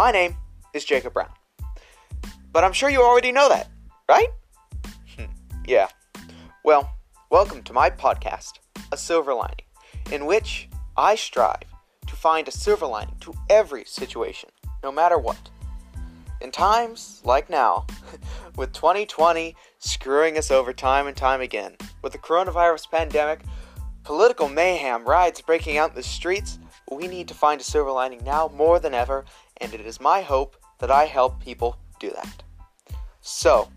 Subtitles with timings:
[0.00, 0.34] My name
[0.72, 1.28] is Jacob Brown.
[2.54, 3.68] But I'm sure you already know that,
[4.08, 4.28] right?
[5.14, 5.26] Hmm,
[5.66, 5.88] yeah.
[6.64, 6.90] Well,
[7.30, 8.52] welcome to my podcast,
[8.92, 9.66] A Silver Lining,
[10.10, 11.68] in which I strive
[12.06, 14.48] to find a silver lining to every situation,
[14.82, 15.50] no matter what.
[16.40, 17.86] In times like now,
[18.56, 23.42] with 2020 screwing us over time and time again, with the coronavirus pandemic,
[24.04, 26.58] political mayhem, riots breaking out in the streets,
[26.90, 29.26] we need to find a silver lining now more than ever,
[29.60, 32.42] and it is my hope that I help people do that.
[33.20, 33.68] So,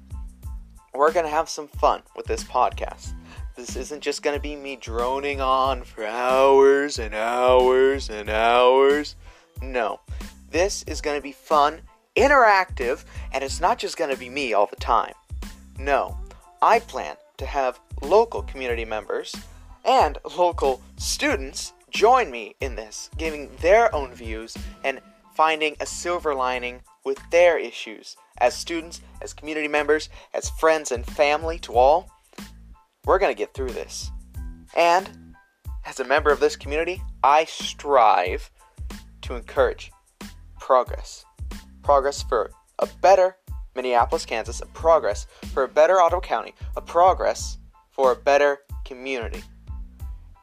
[0.93, 3.13] we're going to have some fun with this podcast.
[3.55, 9.15] This isn't just going to be me droning on for hours and hours and hours.
[9.61, 9.99] No,
[10.49, 11.81] this is going to be fun,
[12.15, 15.13] interactive, and it's not just going to be me all the time.
[15.77, 16.17] No,
[16.61, 19.35] I plan to have local community members
[19.85, 24.99] and local students join me in this, giving their own views and
[25.35, 31.05] finding a silver lining with their issues as students, as community members, as friends and
[31.05, 32.09] family to all.
[33.05, 34.11] We're going to get through this.
[34.75, 35.35] And
[35.85, 38.49] as a member of this community, I strive
[39.23, 39.91] to encourage
[40.59, 41.25] progress.
[41.83, 43.37] Progress for a better
[43.75, 47.57] Minneapolis, Kansas, a progress for a better Ottawa County, a progress
[47.91, 49.43] for a better community.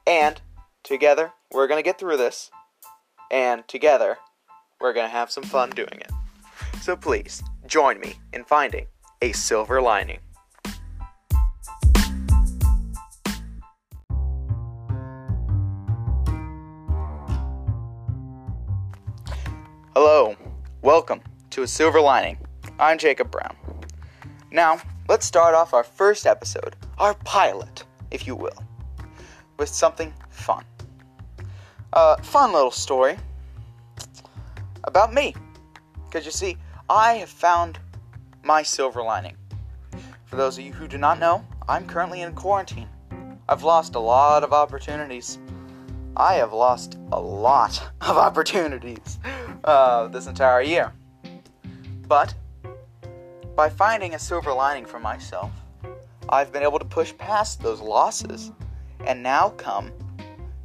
[0.06, 0.40] And
[0.82, 2.50] together, we're going to get through this.
[3.30, 4.18] And together,
[4.80, 6.10] we're going to have some fun doing it.
[6.80, 8.86] So please, join me in finding
[9.20, 10.20] a silver lining.
[19.94, 20.34] Hello,
[20.80, 21.20] welcome
[21.50, 22.38] to A Silver Lining.
[22.78, 23.54] I'm Jacob Brown.
[24.50, 28.64] Now, let's start off our first episode, our pilot, if you will,
[29.58, 30.64] with something fun.
[31.92, 33.18] A fun little story
[34.84, 35.34] about me.
[36.06, 36.56] Because you see,
[36.88, 37.78] I have found
[38.42, 39.36] my silver lining.
[40.26, 42.88] For those of you who do not know, I'm currently in quarantine.
[43.48, 45.38] I've lost a lot of opportunities.
[46.16, 49.18] I have lost a lot of opportunities
[49.64, 50.92] uh, this entire year.
[52.06, 52.34] But
[53.56, 55.50] by finding a silver lining for myself,
[56.28, 58.52] I've been able to push past those losses
[59.06, 59.92] and now come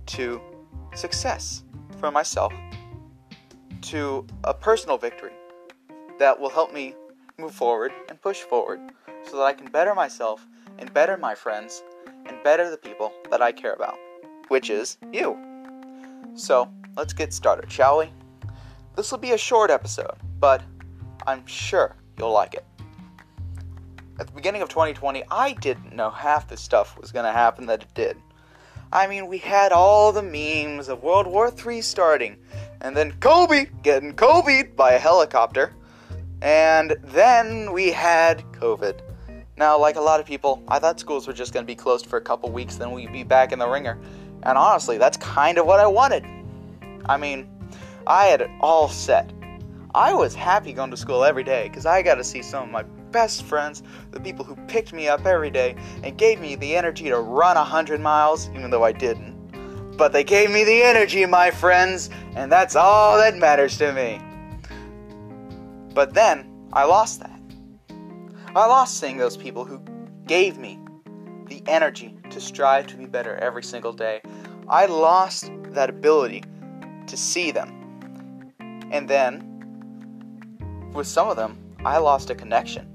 [0.07, 0.41] to
[0.93, 1.63] success
[1.99, 2.53] for myself,
[3.85, 5.33] to a personal victory
[6.17, 6.95] that will help me
[7.37, 8.79] move forward and push forward
[9.23, 10.45] so that I can better myself
[10.79, 11.83] and better my friends
[12.25, 13.97] and better the people that I care about,
[14.47, 15.37] which is you.
[16.33, 18.09] So, let's get started, shall we?
[18.95, 20.63] This will be a short episode, but
[21.27, 22.65] I'm sure you'll like it.
[24.19, 27.67] At the beginning of 2020, I didn't know half the stuff was going to happen
[27.67, 28.17] that it did.
[28.91, 32.37] I mean, we had all the memes of World War III starting,
[32.85, 35.73] and then Kobe getting Kobe'd by a helicopter,
[36.43, 38.99] and then we had COVID.
[39.57, 42.05] Now, like a lot of people, I thought schools were just going to be closed
[42.05, 43.99] for a couple weeks, then we'd be back in the ringer.
[44.43, 46.27] And honestly, that's kind of what I wanted.
[47.07, 47.49] I mean,
[48.05, 49.33] I had it all set.
[49.95, 52.69] I was happy going to school every day because I got to see some of
[52.69, 53.81] my best friends,
[54.11, 57.55] the people who picked me up every day and gave me the energy to run
[57.55, 59.34] 100 miles, even though I didn't.
[59.97, 64.19] But they gave me the energy, my friends, and that's all that matters to me.
[65.93, 67.39] But then, I lost that.
[68.55, 69.81] I lost seeing those people who
[70.27, 70.79] gave me
[71.47, 74.21] the energy to strive to be better every single day.
[74.67, 76.43] I lost that ability
[77.07, 78.53] to see them.
[78.91, 82.91] And then, with some of them, I lost a connection.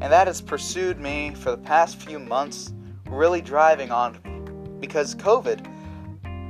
[0.00, 2.72] And that has pursued me for the past few months,
[3.08, 4.20] really driving on me.
[4.78, 5.75] because COVID.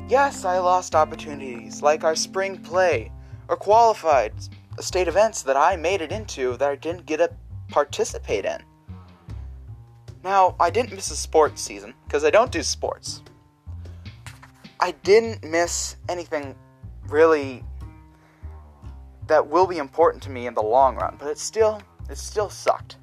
[0.09, 3.11] Yes, I lost opportunities like our spring play
[3.49, 4.33] or qualified
[4.79, 7.31] state events that I made it into that I didn't get to
[7.71, 8.63] participate in.
[10.23, 13.23] Now, I didn't miss a sports season because I don't do sports.
[14.79, 16.55] I didn't miss anything
[17.09, 17.65] really
[19.27, 22.49] that will be important to me in the long run, but it still it still
[22.49, 22.99] sucked.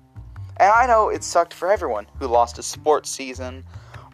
[0.56, 3.66] And I know it sucked for everyone who lost a sports season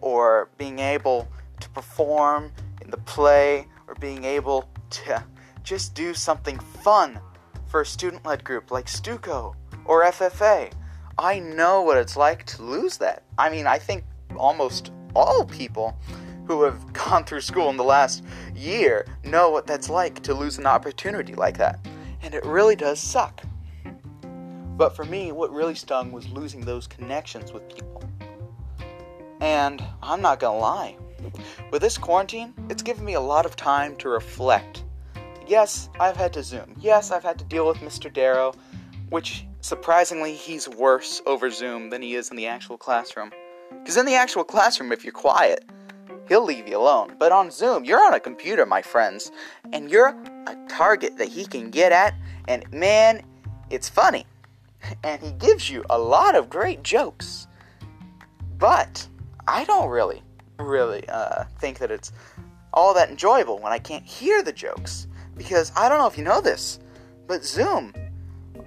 [0.01, 1.27] or being able
[1.59, 2.51] to perform
[2.89, 5.24] the play or being able to
[5.63, 7.19] just do something fun
[7.68, 9.56] for a student led group like Stuco
[9.86, 10.71] or FFA.
[11.18, 13.24] I know what it's like to lose that.
[13.38, 14.03] I mean, I think
[14.36, 15.97] almost all people
[16.47, 18.24] who have gone through school in the last
[18.56, 21.80] year know what that's like to lose an opportunity like that.
[22.21, 23.44] And it really does suck.
[24.75, 28.01] But for me, what really stung was losing those connections with people.
[29.42, 30.97] And I'm not gonna lie,
[31.71, 34.83] with this quarantine, it's given me a lot of time to reflect.
[35.48, 36.75] yes, I've had to Zoom.
[36.80, 38.12] Yes, I've had to deal with Mr.
[38.12, 38.54] Darrow,
[39.10, 43.31] which surprisingly, he's worse over Zoom than he is in the actual classroom.
[43.71, 45.66] Because in the actual classroom, if you're quiet,
[46.27, 47.16] he'll leave you alone.
[47.19, 49.31] But on Zoom, you're on a computer, my friends,
[49.74, 50.10] and you're
[50.48, 52.16] a target that he can get at,
[52.48, 53.24] and man,
[53.69, 54.25] it's funny.
[55.04, 57.48] And he gives you a lot of great jokes.
[58.57, 59.07] But
[59.48, 60.24] I don't really,
[60.63, 62.11] really uh, think that it's
[62.73, 65.07] all that enjoyable when I can't hear the jokes.
[65.35, 66.79] Because I don't know if you know this,
[67.27, 67.94] but Zoom,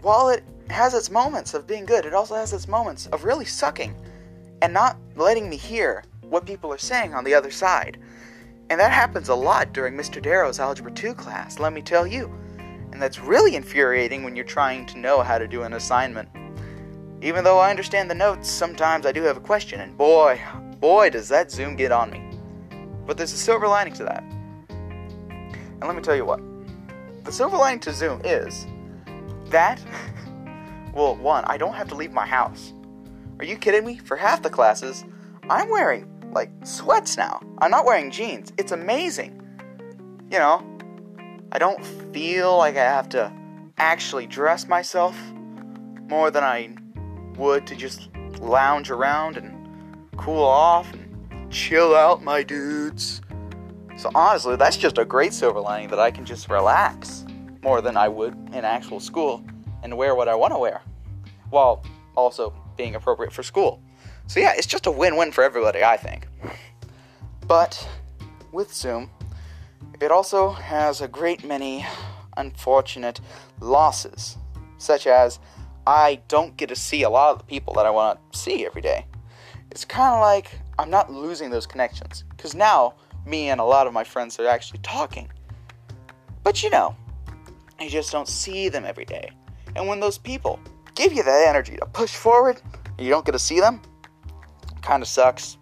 [0.00, 3.44] while it has its moments of being good, it also has its moments of really
[3.44, 3.94] sucking
[4.62, 7.98] and not letting me hear what people are saying on the other side.
[8.70, 10.22] And that happens a lot during Mr.
[10.22, 12.32] Darrow's Algebra 2 class, let me tell you.
[12.90, 16.28] And that's really infuriating when you're trying to know how to do an assignment.
[17.20, 20.40] Even though I understand the notes, sometimes I do have a question, and boy,
[20.82, 22.28] boy, does that Zoom get on me.
[23.06, 24.24] But there's a silver lining to that.
[24.68, 26.40] And let me tell you what
[27.24, 28.66] the silver lining to Zoom is
[29.46, 29.80] that,
[30.92, 32.74] well, one, I don't have to leave my house.
[33.38, 33.98] Are you kidding me?
[33.98, 35.04] For half the classes,
[35.48, 37.40] I'm wearing like sweats now.
[37.58, 38.52] I'm not wearing jeans.
[38.58, 39.38] It's amazing.
[40.32, 40.66] You know,
[41.52, 43.32] I don't feel like I have to
[43.78, 45.16] actually dress myself
[46.08, 46.74] more than I
[47.36, 48.08] would to just
[48.40, 49.61] lounge around and
[50.16, 53.20] cool off and chill out, my dudes.
[53.96, 57.24] So honestly, that's just a great silver lining that I can just relax
[57.62, 59.44] more than I would in actual school
[59.82, 60.82] and wear what I want to wear
[61.50, 61.84] while
[62.16, 63.82] also being appropriate for school.
[64.26, 66.26] So yeah, it's just a win-win for everybody, I think.
[67.46, 67.88] But
[68.52, 69.10] with Zoom,
[70.00, 71.86] it also has a great many
[72.36, 73.20] unfortunate
[73.60, 74.36] losses,
[74.78, 75.38] such as
[75.86, 78.64] I don't get to see a lot of the people that I want to see
[78.64, 79.06] every day.
[79.72, 82.92] It's kind of like I'm not losing those connections because now
[83.24, 85.30] me and a lot of my friends are actually talking.
[86.44, 86.94] But you know,
[87.80, 89.30] you just don't see them every day.
[89.74, 90.60] And when those people
[90.94, 92.60] give you that energy to push forward
[92.98, 93.80] you don't get to see them,
[94.82, 95.56] kind of sucks.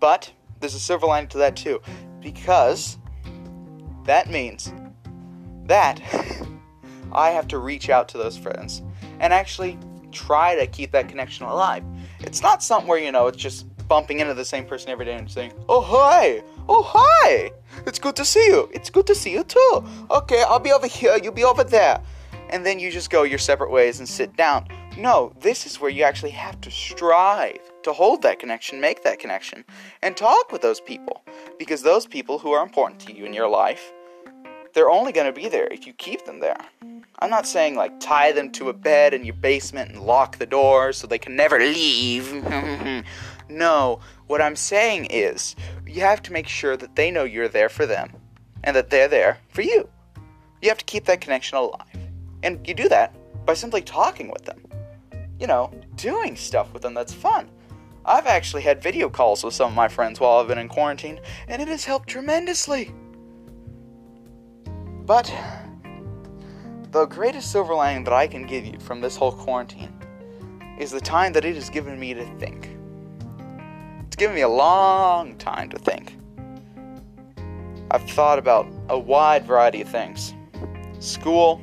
[0.00, 1.80] But there's a silver lining to that too,
[2.20, 2.98] because
[4.06, 4.72] that means
[5.66, 6.02] that
[7.12, 8.82] I have to reach out to those friends
[9.20, 9.78] and actually
[10.10, 11.84] try to keep that connection alive.
[12.20, 15.14] It's not something where, you know, it's just bumping into the same person every day
[15.14, 16.42] and saying, Oh, hi!
[16.68, 17.50] Oh, hi!
[17.86, 18.68] It's good to see you.
[18.72, 19.84] It's good to see you too.
[20.10, 22.00] Okay, I'll be over here, you'll be over there.
[22.50, 24.68] And then you just go your separate ways and sit down.
[24.96, 29.18] No, this is where you actually have to strive to hold that connection, make that
[29.18, 29.64] connection,
[30.02, 31.22] and talk with those people.
[31.58, 33.92] Because those people who are important to you in your life,
[34.74, 36.58] they're only going to be there if you keep them there.
[37.20, 40.46] I'm not saying like tie them to a bed in your basement and lock the
[40.46, 42.32] door so they can never leave.
[43.48, 45.56] no, what I'm saying is
[45.86, 48.12] you have to make sure that they know you're there for them
[48.62, 49.88] and that they're there for you.
[50.62, 51.86] You have to keep that connection alive.
[52.42, 54.60] And you do that by simply talking with them.
[55.40, 57.48] You know, doing stuff with them that's fun.
[58.04, 61.20] I've actually had video calls with some of my friends while I've been in quarantine,
[61.46, 62.92] and it has helped tremendously.
[65.04, 65.32] But
[66.90, 69.92] the greatest silver lining that I can give you from this whole quarantine
[70.78, 72.76] is the time that it has given me to think.
[74.06, 76.16] It's given me a long time to think.
[77.90, 80.34] I've thought about a wide variety of things
[80.98, 81.60] school,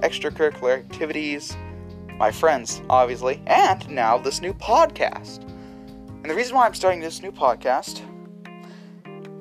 [0.00, 1.56] extracurricular activities,
[2.18, 5.42] my friends, obviously, and now this new podcast.
[5.46, 8.00] And the reason why I'm starting this new podcast,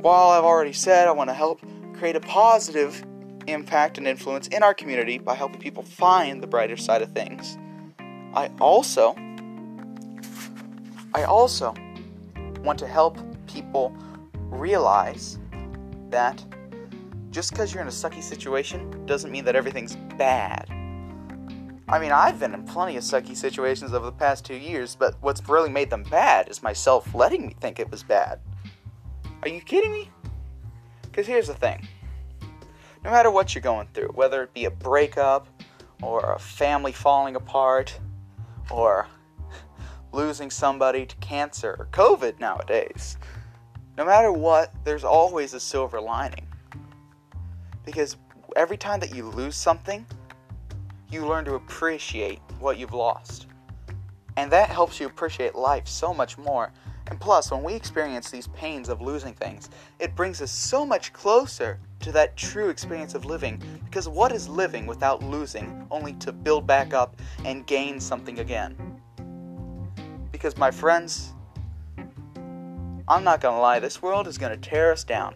[0.02, 1.62] while I've already said I want to help
[1.94, 3.04] create a positive
[3.48, 7.58] impact and influence in our community by helping people find the brighter side of things.
[8.34, 9.16] I also
[11.14, 11.74] I also
[12.60, 13.96] want to help people
[14.36, 15.40] realize
[16.10, 16.44] that
[17.32, 20.70] just because you're in a sucky situation doesn't mean that everything's bad.
[21.88, 25.16] I mean, I've been in plenty of sucky situations over the past two years, but
[25.22, 28.40] what's really made them bad is myself letting me think it was bad.
[29.44, 30.10] Are you kidding me?
[31.04, 31.88] Because here's the thing
[33.06, 35.48] no matter what you're going through, whether it be a breakup
[36.02, 37.98] or a family falling apart
[38.72, 39.08] or
[40.12, 43.18] losing somebody to cancer or COVID nowadays,
[43.96, 46.48] no matter what, there's always a silver lining.
[47.86, 48.18] Because
[48.56, 50.04] every time that you lose something,
[51.12, 53.46] you learn to appreciate what you've lost.
[54.36, 56.74] And that helps you appreciate life so much more.
[57.08, 59.70] And plus, when we experience these pains of losing things,
[60.00, 63.62] it brings us so much closer to that true experience of living.
[63.86, 68.76] Because what is living without losing, only to build back up and gain something again?
[70.32, 71.34] Because, my friends,
[73.08, 75.36] I'm not gonna lie, this world is gonna tear us down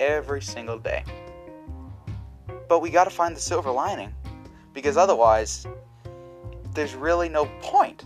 [0.00, 1.04] every single day.
[2.66, 4.14] But we got to find the silver lining
[4.72, 5.66] because otherwise,
[6.72, 8.04] there's really no point.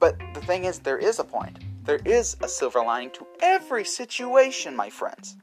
[0.00, 1.58] But the thing is, there is a point.
[1.84, 5.36] There is a silver lining to every situation, my friends.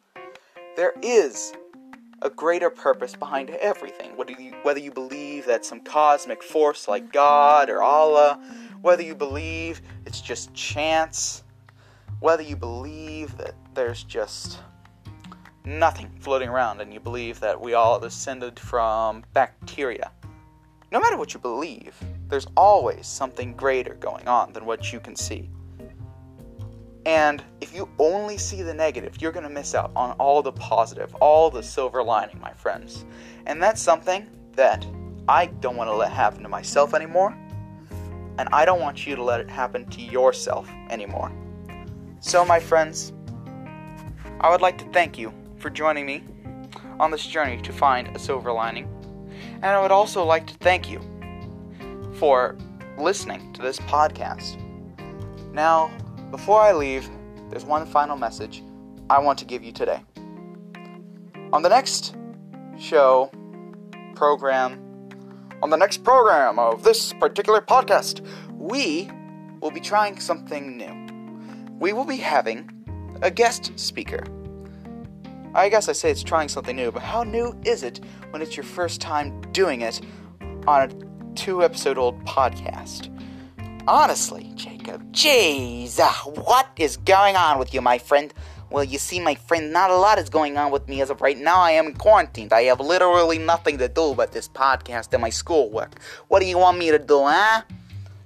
[0.75, 1.53] There is
[2.21, 4.17] a greater purpose behind everything.
[4.17, 8.41] Whether you, whether you believe that some cosmic force like God or Allah,
[8.81, 11.43] whether you believe it's just chance,
[12.19, 14.59] whether you believe that there's just
[15.65, 20.11] nothing floating around and you believe that we all descended from bacteria.
[20.91, 21.93] No matter what you believe,
[22.29, 25.49] there's always something greater going on than what you can see.
[27.05, 30.51] And if you only see the negative, you're going to miss out on all the
[30.51, 33.05] positive, all the silver lining, my friends.
[33.45, 34.85] And that's something that
[35.29, 37.37] I don't want to let happen to myself anymore.
[38.37, 41.31] And I don't want you to let it happen to yourself anymore.
[42.19, 43.13] So, my friends,
[44.41, 46.23] I would like to thank you for joining me
[46.99, 48.89] on this journey to find a silver lining.
[49.55, 50.99] And I would also like to thank you
[52.17, 52.57] for
[52.97, 54.61] listening to this podcast.
[55.53, 55.91] Now,
[56.31, 57.09] before I leave,
[57.49, 58.63] there's one final message
[59.09, 60.01] I want to give you today.
[61.53, 62.15] On the next
[62.79, 63.31] show,
[64.15, 64.83] program,
[65.61, 69.09] on the next program of this particular podcast, we
[69.61, 71.77] will be trying something new.
[71.79, 72.69] We will be having
[73.21, 74.23] a guest speaker.
[75.53, 78.57] I guess I say it's trying something new, but how new is it when it's
[78.57, 80.01] your first time doing it
[80.67, 81.07] on a
[81.37, 83.13] two episode old podcast?
[83.87, 88.33] Honestly, Jacob, jeez, uh, what is going on with you, my friend?
[88.71, 91.21] Well, you see, my friend, not a lot is going on with me as of
[91.21, 91.59] right now.
[91.59, 92.51] I am quarantined.
[92.51, 96.01] I have literally nothing to do but this podcast and my schoolwork.
[96.27, 97.61] What do you want me to do, huh?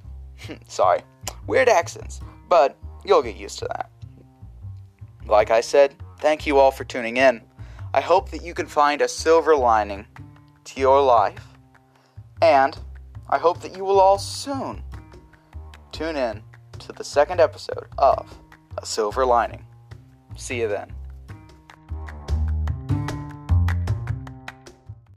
[0.67, 1.01] Sorry.
[1.45, 3.91] Weird accents, but you'll get used to that.
[5.27, 7.41] Like I said, thank you all for tuning in.
[7.93, 10.07] I hope that you can find a silver lining
[10.63, 11.45] to your life,
[12.41, 12.77] and
[13.31, 14.83] I hope that you will all soon
[15.93, 16.43] tune in
[16.79, 18.37] to the second episode of
[18.77, 19.65] A Silver Lining.
[20.35, 20.91] See you then.